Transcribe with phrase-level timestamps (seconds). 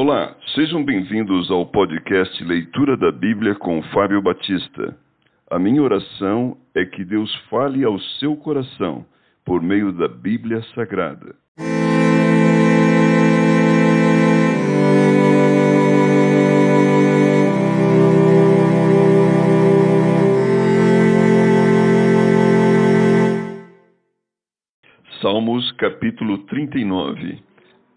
[0.00, 4.96] Olá, sejam bem-vindos ao podcast Leitura da Bíblia com Fábio Batista.
[5.50, 9.04] A minha oração é que Deus fale ao seu coração
[9.44, 11.34] por meio da Bíblia Sagrada.
[25.20, 27.42] Salmos capítulo 39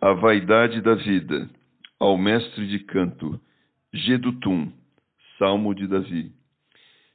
[0.00, 1.57] A vaidade da vida
[1.98, 3.40] ao mestre de canto,
[3.92, 4.70] Gedutum,
[5.36, 6.32] Salmo de Davi.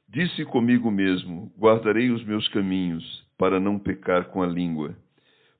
[0.08, 4.94] Disse comigo mesmo: Guardarei os meus caminhos, para não pecar com a língua.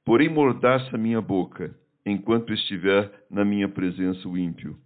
[0.04, 1.74] Porém, mordaça minha boca,
[2.04, 4.76] enquanto estiver na minha presença o ímpio.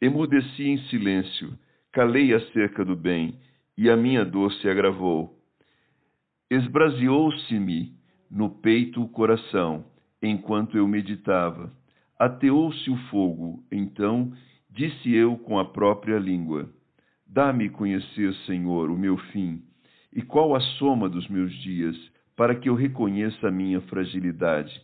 [0.00, 1.58] Emudeci em silêncio,
[1.90, 3.38] calei acerca do bem,
[3.76, 5.38] e a minha dor se agravou.
[6.50, 7.94] Esbraseou-se-me
[8.30, 9.84] no peito o coração,
[10.22, 11.72] enquanto eu meditava
[12.20, 14.30] Ateou-se o fogo, então
[14.68, 16.68] disse eu com a própria língua:
[17.26, 19.62] Dá-me conhecer, Senhor, o meu fim,
[20.12, 21.96] e qual a soma dos meus dias,
[22.36, 24.82] para que eu reconheça a minha fragilidade.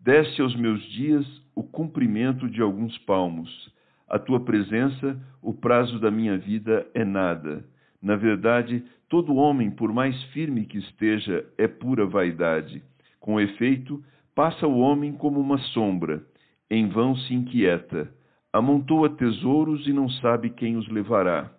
[0.00, 3.70] Desce aos meus dias o cumprimento de alguns palmos.
[4.08, 7.62] A tua presença, o prazo da minha vida é nada.
[8.00, 12.82] Na verdade, todo homem, por mais firme que esteja, é pura vaidade.
[13.20, 14.02] Com efeito,
[14.34, 16.24] passa o homem como uma sombra
[16.70, 18.12] em vão se inquieta,
[18.52, 21.50] amontoa tesouros e não sabe quem os levará.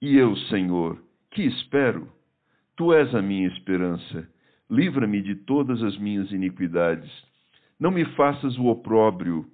[0.00, 2.08] E eu, Senhor, que espero?
[2.76, 4.28] Tu és a minha esperança.
[4.68, 7.10] Livra-me de todas as minhas iniquidades.
[7.78, 9.46] Não me faças o opróbrio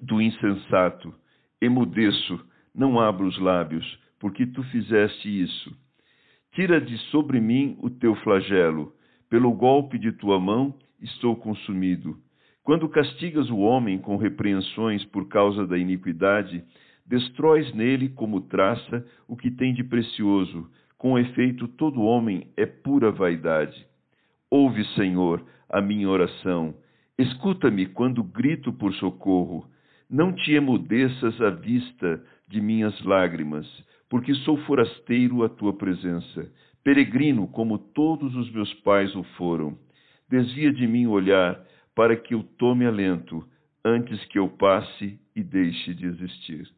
[0.00, 1.14] do insensato.
[1.60, 2.44] Emudeço,
[2.74, 5.74] não abro os lábios, porque tu fizeste isso.
[6.52, 8.92] Tira de sobre mim o teu flagelo.
[9.30, 12.18] Pelo golpe de tua mão estou consumido.
[12.64, 16.62] Quando castigas o homem com repreensões por causa da iniquidade,
[17.04, 20.70] destróis nele como traça o que tem de precioso.
[20.96, 23.84] Com efeito, todo homem é pura vaidade.
[24.48, 26.74] Ouve, Senhor, a minha oração.
[27.18, 29.66] Escuta-me quando grito por socorro.
[30.08, 33.66] Não te emudeças à vista de minhas lágrimas,
[34.08, 36.52] porque sou forasteiro à tua presença,
[36.84, 39.76] peregrino como todos os meus pais o foram.
[40.28, 41.58] Desvia de mim o olhar
[41.94, 43.46] para que eu tome alento
[43.84, 46.72] antes que eu passe e deixe de existir.